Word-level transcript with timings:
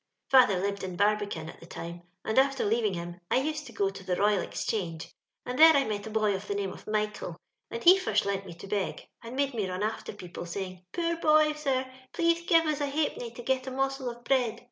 *' 0.17 0.29
Father 0.31 0.57
lired 0.59 0.81
in 0.83 0.97
Barlnean 0.97 1.47
at 1.49 1.59
that 1.59 1.69
time, 1.69 2.01
end 2.25 2.39
after 2.39 2.65
leering 2.65 2.95
him, 2.95 3.19
I 3.29 3.39
naed 3.41 3.63
to 3.67 3.71
go 3.71 3.91
to 3.91 4.03
the 4.03 4.15
Bt^al 4.15 4.47
Bachange, 4.49 5.13
and 5.45 5.59
there 5.59 5.75
I 5.75 5.83
met 5.83 6.07
e 6.07 6.09
hqr 6.09 6.33
of 6.35 6.47
the 6.47 6.55
neme 6.55 6.73
ef 6.73 6.85
Miflhael, 6.87 7.35
and 7.69 7.83
he 7.83 7.99
flrat 7.99 8.25
leamt 8.25 8.47
me 8.47 8.55
to 8.55 8.65
beg, 8.65 9.07
end 9.23 9.35
made 9.35 9.53
me 9.53 9.69
ran 9.69 9.83
after 9.83 10.11
pec^ile, 10.11 10.31
aajing, 10.31 10.85
* 10.87 10.91
Poor 10.91 11.17
htj^ 11.17 11.55
eir— 11.63 11.91
pleaae 12.15 12.47
give 12.47 12.65
na 12.65 12.71
a 12.83 12.87
ha'penny 12.89 13.29
to 13.35 13.43
gat 13.43 13.67
e 13.67 13.69
moaael 13.69 14.09
of 14.15 14.23
bread.' 14.23 14.59